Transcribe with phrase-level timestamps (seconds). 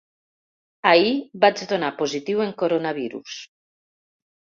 [0.91, 1.11] Ahir
[1.45, 3.41] vaig donar positiu en coronavirus.